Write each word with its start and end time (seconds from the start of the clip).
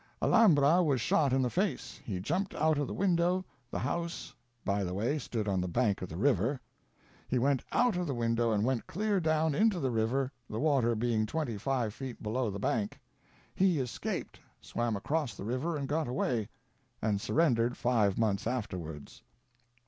"Alambra 0.19 0.81
was 0.83 0.99
shot 0.99 1.31
in 1.31 1.43
the 1.43 1.49
face. 1.51 2.01
He 2.03 2.19
jumped 2.19 2.55
out 2.55 2.79
of 2.79 2.87
the 2.87 2.91
window; 2.95 3.45
the 3.69 3.77
house, 3.77 4.33
by 4.65 4.83
the 4.83 4.95
way, 4.95 5.19
stood 5.19 5.47
on 5.47 5.61
the 5.61 5.67
bank 5.67 6.01
of 6.01 6.09
the 6.09 6.17
river. 6.17 6.59
He 7.27 7.37
went 7.37 7.63
out 7.71 7.95
of 7.95 8.07
the 8.07 8.15
window 8.15 8.51
and 8.51 8.63
went 8.65 8.87
clear 8.87 9.19
down 9.19 9.53
into 9.53 9.79
the 9.79 9.91
river, 9.91 10.31
the 10.49 10.59
water 10.59 10.95
being 10.95 11.27
twenty 11.27 11.55
five 11.55 11.93
feet 11.93 12.23
below 12.23 12.49
the 12.49 12.57
bank. 12.57 12.99
He 13.53 13.79
escaped, 13.79 14.39
swam 14.59 14.95
across 14.95 15.35
the 15.35 15.45
river 15.45 15.77
and 15.77 15.87
got 15.87 16.07
away, 16.07 16.49
and 16.99 17.21
surrendered 17.21 17.77
five 17.77 18.17
months 18.17 18.47
afterwards. 18.47 19.21